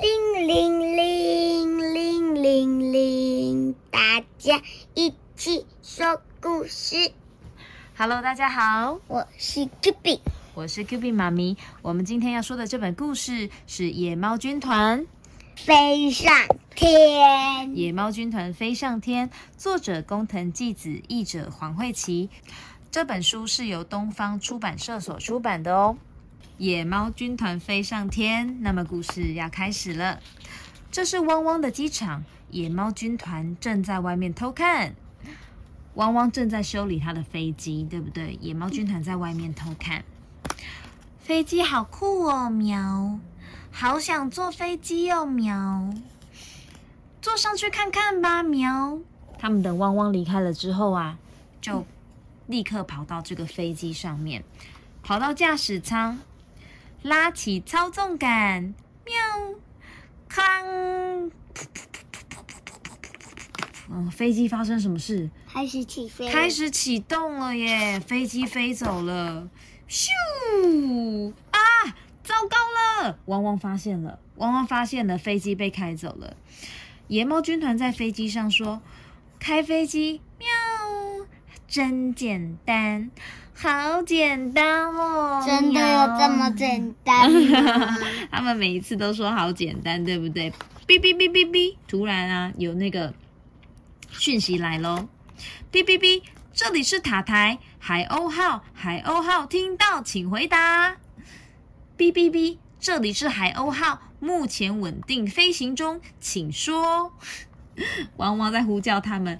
[0.00, 4.62] 铃铃铃铃铃铃，大家
[4.94, 7.12] 一起说故事。
[7.98, 10.22] Hello，大家好，我是 Q B，
[10.54, 11.58] 我是 Q B 妈咪。
[11.82, 15.00] 我们今天要说的这本故事是《野猫军团》。
[15.56, 16.32] 飞上
[16.74, 17.76] 天。
[17.76, 19.28] 野猫军团飞上天，
[19.58, 22.30] 作者工藤纪子，译者黄慧琪。
[22.90, 25.98] 这本书是由东方出版社所出版的哦。
[26.60, 30.20] 野猫军团飞上天，那么故事要开始了。
[30.90, 34.94] 这是汪汪的机场，野猫军团正在外面偷看。
[35.94, 38.36] 汪汪正在修理他的飞机，对不对？
[38.42, 40.04] 野猫军团在外面偷看，
[41.18, 43.18] 飞机好酷哦，喵！
[43.72, 45.94] 好想坐飞机哦，喵！
[47.22, 48.98] 坐上去看看吧，喵！
[49.38, 51.16] 他们等汪汪离开了之后啊，
[51.62, 51.86] 就
[52.48, 54.44] 立刻跑到这个飞机上面，
[55.02, 56.18] 跑到驾驶舱，
[57.02, 59.14] 拉起操纵杆，喵！
[60.28, 61.30] 康！
[63.92, 65.30] 嗯，飞机发生什么事？
[65.48, 67.98] 开始起飞，开始启动了耶！
[67.98, 69.48] 飞机飞走了，
[69.88, 70.08] 咻
[71.50, 71.58] 啊！
[72.22, 72.56] 糟糕
[73.02, 73.18] 了！
[73.26, 76.36] 汪汪发现了，汪汪发现了飞机被开走了。
[77.08, 78.80] 野猫军团在飞机上说
[79.40, 80.46] ：“开飞机，喵，
[81.70, 83.08] 真简单，
[83.54, 85.40] 好简单哦！
[85.46, 87.96] 真的有喵这么简单吗？
[88.28, 90.50] 他们每一次都说好简单，对不对？
[90.88, 93.14] 哔哔哔哔哔，突然啊，有那个
[94.10, 95.08] 讯息来喽！
[95.70, 100.96] 哔哔哔，这里是塔台海鸥号，海鸥号听到请回答。
[101.96, 107.12] 哔哔哔，这里是海鸥号，目前稳定飞行中，请说。
[108.18, 109.38] 汪汪在呼叫他们，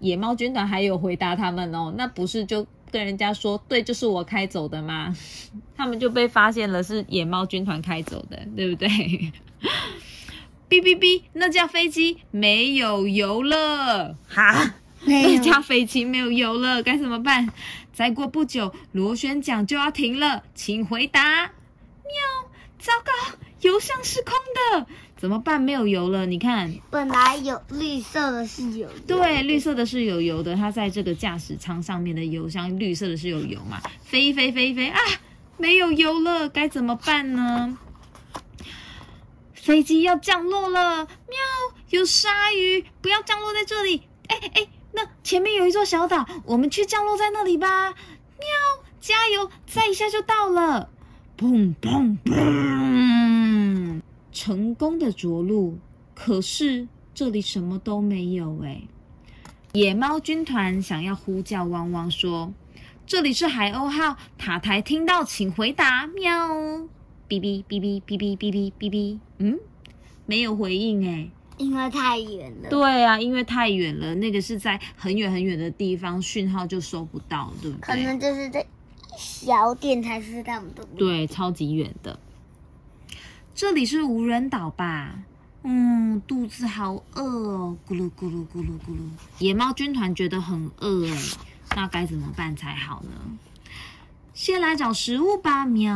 [0.00, 5.14] 野猫军团还有回答他们哦，那不是就跟人家说对，就是我开走的吗？
[5.76, 8.88] 他们就被发现了是野猫军团开走的，对不对？
[10.68, 14.74] 哔哔哔，那架飞机没有油了，哈，
[15.06, 17.48] 那架飞机没有油了，该怎么办？
[17.92, 21.22] 再过不久，螺旋桨就要停了，请回答。
[22.04, 22.12] 喵，
[22.78, 24.86] 糟糕，油箱是空的，
[25.18, 25.60] 怎么办？
[25.60, 33.82] 没有油了，你看，本来有绿色的是有对，绿色的是有油的，它在这个驾驶舱上面的油箱，绿色的是有油嘛？
[34.04, 35.00] 飞飞飞飞啊，
[35.56, 37.76] 没有油了，该怎么办呢？
[39.54, 41.36] 飞机要降落了，喵！
[41.90, 44.02] 有鲨鱼，不要降落在这里。
[44.28, 47.90] 哎哎，那前面有一座小岛，我们去降落在那里吧。
[47.90, 48.46] 喵，
[49.00, 50.88] 加油，再一下就到了。
[51.36, 52.67] 砰砰砰！
[54.38, 55.78] 成功的着陆，
[56.14, 58.86] 可是这里什么都没有诶。
[59.72, 62.54] 野猫军团想要呼叫汪汪说
[63.04, 66.50] ：“这里是海鸥号，塔台听到请回答。”喵，
[67.28, 69.58] 哔哔哔哔哔哔哔哔哔哔，嗯，
[70.24, 71.32] 没有回应诶。
[71.56, 72.70] 因为太远了。
[72.70, 77.80] 对啊，因为太远了，那个是在很远很远的地方，讯号就收不到，对不对？
[77.80, 78.66] 可能就是在一
[79.16, 80.96] 小点才是他们的路。
[80.96, 82.16] 对，超级远的。
[83.58, 85.18] 这里是无人岛吧？
[85.64, 89.00] 嗯，肚子好饿哦，咕噜咕噜咕噜咕噜。
[89.40, 91.18] 野猫军团觉得很饿哎，
[91.74, 93.10] 那该怎么办才好呢？
[94.32, 95.92] 先来找食物吧，喵。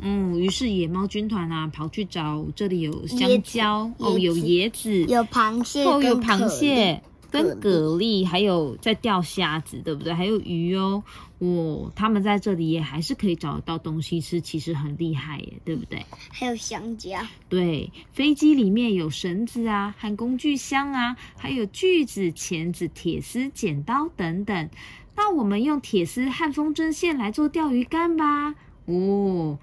[0.00, 7.02] 嗯，于是野猫军团啊，跑去找这里有香蕉哦，有椰子，有螃蟹，哦，有螃蟹
[7.42, 10.12] 跟蛤蛤蜊，还有在钓虾子，对不对？
[10.12, 11.02] 还有鱼哦，
[11.38, 16.04] 哦，他们在这里也还是可以找得到东西吃，其实很厉害耶，对不对？
[16.30, 17.18] 还有香蕉。
[17.48, 24.70] 对，飞机里面有绳子啊，和工具箱啊，还有锯子、钳子、铁丝、剪刀等等。
[25.16, 28.54] 那我们用铁丝和风筝线来做钓鱼竿吧。
[28.86, 29.58] 哦，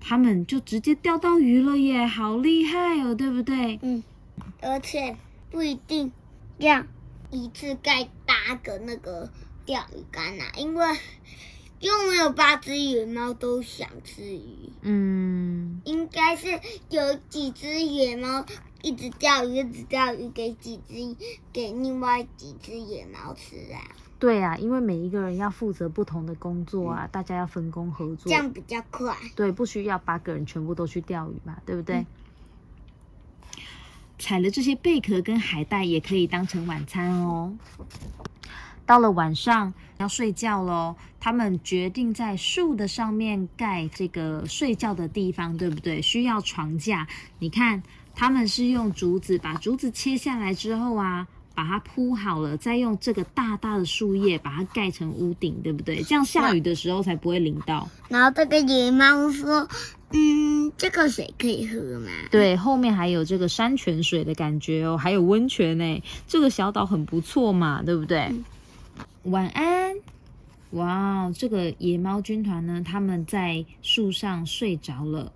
[0.00, 3.78] 他们就直接钓到鱼了耶，好厉害哦，对不对？
[3.82, 4.02] 嗯，
[4.60, 5.16] 而且
[5.50, 6.10] 不一定
[6.58, 6.84] 要
[7.34, 9.28] 一次盖八个那个
[9.66, 10.86] 钓鱼竿啊，因为
[11.80, 18.46] 又没有八只野猫都想吃鱼，嗯，应该是有几只野猫
[18.82, 21.16] 一直钓鱼，一直钓鱼，给几只
[21.52, 23.82] 给另外几只野猫吃啊，
[24.18, 29.14] 对啊，因为每一个人要负责不同的工作啊，大家要分工合作，这样比较快。
[29.34, 31.96] 对，不需要八个人全部都去钓鱼嘛，对不对？
[31.96, 32.06] 嗯
[34.18, 37.52] 采了这些贝壳跟海带也可以当成晚餐哦。
[38.86, 46.02] 到了晚上要睡觉喽，他们决定在树的上面盖这个睡觉的地方，对不对？
[46.02, 47.06] 需要床架。
[47.38, 47.82] 你看，
[48.14, 56.02] 他们是用竹子把竹子切下来之后啊，把它铺好了，再用这个大大的树叶把它盖成屋顶，对不对？
[56.02, 57.88] 这样下雨的时候才不会淋到。
[58.08, 59.68] 然后这个野猫说
[60.10, 62.10] ：“嗯，这个水可以喝吗？
[62.30, 66.02] 对，后面还有这个山泉水的感觉哦，还有温泉呢。
[66.26, 68.32] 这个小岛很不错嘛，对不对？
[69.22, 69.96] 晚安。
[70.70, 75.32] 哇，这个野猫军团呢，他们在树上睡着了。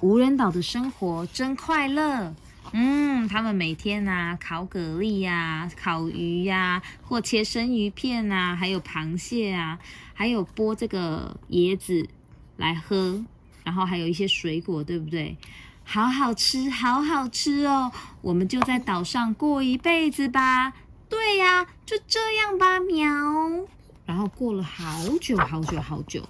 [0.00, 2.34] 无人岛的生活真快乐。
[2.72, 9.78] 嗯，他们每天呐烤蛤蜊呀、烤鱼呀，或切生鱼片呐，还有螃蟹啊，
[10.14, 12.08] 还有剥这个椰子
[12.56, 13.24] 来喝，
[13.64, 15.36] 然后还有一些水果，对不对？
[15.84, 17.90] 好好吃，好好吃哦！
[18.20, 20.74] 我们就在岛上过一辈子吧。
[21.08, 23.66] 对呀，就这样吧，喵。
[24.04, 26.28] 然后过了好久好久好久，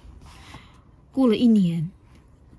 [1.11, 1.91] 过了一年，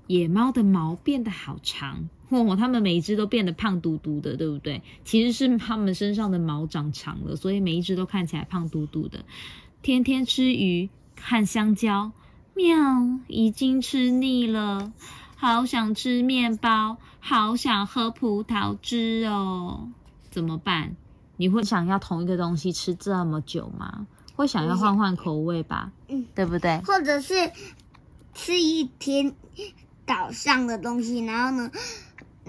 [0.05, 2.07] 野猫的毛变得好长。
[2.31, 4.81] 哦，它们每一只都变得胖嘟嘟的，对不对？
[5.03, 9.25] 其实是它们身上的毛长长了，所以每一只都看起来胖嘟嘟的。
[9.81, 10.89] 天天吃鱼
[11.19, 12.11] 和香蕉，
[12.53, 14.93] 喵，已经吃腻了，
[15.35, 19.89] 好想吃面包，好想喝葡萄汁哦。
[20.29, 20.95] 怎么办？
[21.35, 24.07] 你会想要同一个东西吃这么久吗？
[24.35, 25.91] 会想要换换口味吧？
[26.07, 26.79] 嗯，对不对？
[26.85, 27.51] 或者是
[28.33, 29.35] 吃一天
[30.05, 31.69] 岛上的东西，然后呢？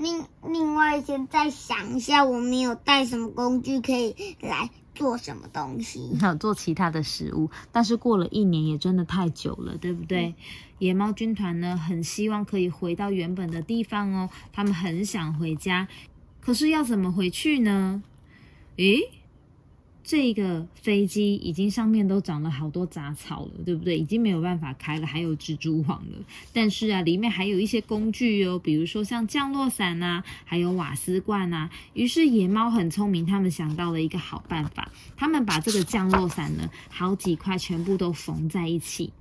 [0.02, 6.10] 另另外先再想一下，我们有带什么工具可以来做什么东西？
[6.20, 7.48] 有，做其他的食物。
[7.70, 10.34] 但是过了一年也真的太久了，对不对？
[10.80, 15.86] 野猫军团呢，很希望可以回到原本的地方哦，他们很想回家，
[16.40, 18.02] 可是要怎么回去呢？
[18.78, 18.98] 诶？
[20.04, 23.96] 这个飞机已经上面都长了好多杂草了，对不对？
[23.96, 26.18] 已经没有办法开了，还有蜘蛛网了。
[26.52, 31.70] 但是啊，里面还有一些工具哦，比如说像降落伞呐，还有瓦斯罐呐。
[31.94, 39.12] 于是野猫很聪明，他们想到了一个好办法，他们把这个降落伞呢，好几块全部都缝在一起，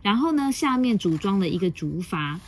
[0.00, 2.38] 然后呢，下面组装了一个竹筏。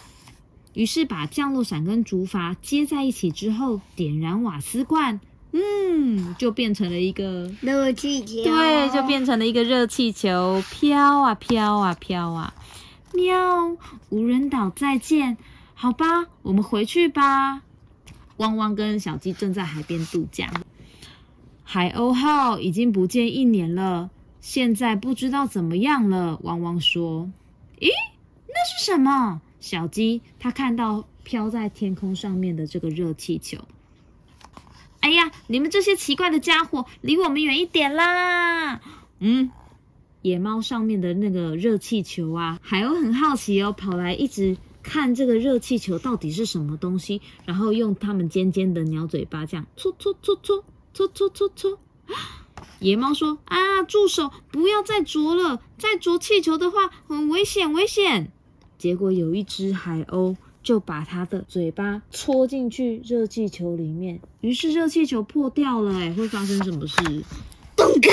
[0.73, 5.21] 于是把降落伞跟竹筏接在一起之后，点燃瓦斯罐。
[5.57, 8.43] 嗯，就变成了一个热气球。
[8.43, 12.53] 对，就变成了一个热气球，飘啊飘啊飘啊。
[13.13, 13.77] 喵，
[14.09, 15.37] 无人岛再见。
[15.75, 17.63] 好吧，我们回去吧。
[18.39, 20.53] 汪汪跟小鸡正在海边度假。
[21.63, 24.11] 海鸥号已经不见一年了，
[24.41, 26.41] 现在不知道怎么样了。
[26.43, 27.31] 汪汪说
[27.79, 27.91] ：“咦，
[28.49, 33.59] 那是什么？”小鸡它看到飘在天空上面的这个热气球。
[35.05, 38.81] 哎呀，你们这些奇怪的家伙，离我们远一点啦！
[39.19, 39.51] 嗯，
[40.23, 50.65] 野猫上面的那个热气球啊，海鸥很好奇哦，跑来一直看这个热气球到底是什么东西，然后用它们尖尖的鸟嘴巴这样搓搓搓搓
[50.95, 51.79] 搓搓搓搓。
[52.81, 54.33] 野猫说：“啊，住手！
[54.51, 58.33] 不要再啄了，再啄气球的话很危险，危险。”
[58.79, 60.37] 结果有一只海鸥。
[60.65, 65.95] 就把他的嘴巴戳进去热气球里面，于是热气球破掉了。
[65.95, 66.97] 哎，会发生什么事？
[67.77, 68.11] 咚嘎！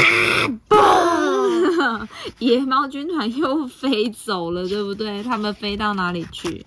[0.69, 2.07] 嘣！
[2.39, 5.23] 野猫军团又飞走了，对不对？
[5.23, 6.65] 他们飞到哪里去？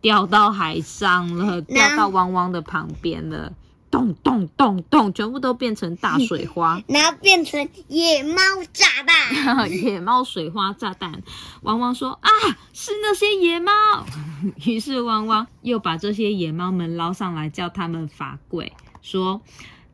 [0.00, 3.52] 掉到海上了，掉到汪汪的旁边了。
[3.90, 8.40] 咚咚咚咚，全部都变成大水花， 然后变成野猫
[8.72, 11.22] 炸弹， 野猫水花炸弹。
[11.62, 12.30] 汪汪说：“啊，
[12.72, 13.72] 是那些野猫。
[14.64, 18.72] ”于是汪汪又把这些野猫们捞上来，叫他们罚跪，
[19.02, 19.40] 说：“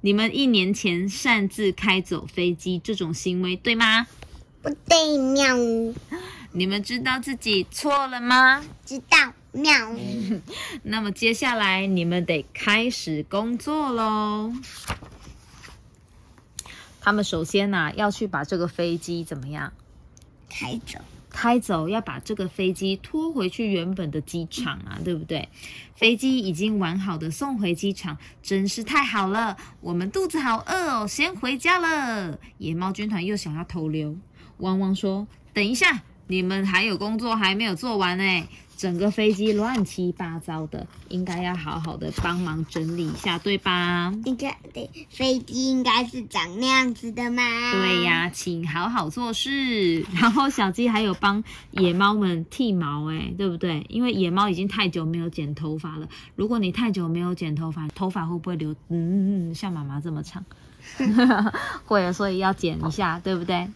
[0.02, 4.06] 你们一年前擅自开走飞机这种行为，对吗
[4.62, 5.56] ？”“不对，喵。
[6.52, 9.96] ”“你们知道自己错了吗？”“知道。”喵，
[10.84, 14.52] 那么接下来你们得开始工作喽。
[17.00, 19.72] 他们首先呢要去把这个飞机怎么样
[20.48, 21.00] 开走？
[21.30, 25.50] 开走，要把这个飞机拖回去原本的机场啊，对不对？
[25.94, 29.56] 飞机已经完好的送回机场，真是太好了。
[29.82, 32.38] 我们肚子好饿哦，先回家了。
[32.56, 34.16] 野猫军团又想要偷溜，
[34.58, 44.12] 汪汪说：“等一下，你们还有工作还没有做完呢。”整个飞机乱七八糟的，应该要好好的帮忙整理一下，对吧？
[44.24, 47.42] 应该对，飞机应该是长那样子的吗？
[47.72, 50.02] 对呀，请好好做事。
[50.14, 53.86] 然后小鸡还有帮野猫们剃毛，哎，对不对？
[53.88, 56.08] 因为野猫已经太久没有剪头发了。
[56.34, 60.44] 如果你太久没有剪头发，头发会不会留嗯像妈妈这么长？
[61.86, 63.68] 会，所以要剪一下，对不对？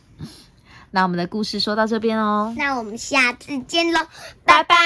[0.90, 4.00] 那我们的故事说到这边哦，那我们下次见喽，
[4.44, 4.76] 拜拜。